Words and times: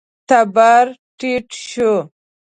تبر 0.27 0.85
ټيټ 1.19 1.47
شو. 1.69 1.91